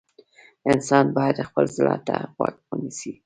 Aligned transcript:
انسان 0.71 1.05
باید 1.17 1.45
خپل 1.49 1.65
زړه 1.77 1.95
ته 2.07 2.15
غوږ 2.35 2.55
ونیسي. 2.67 3.11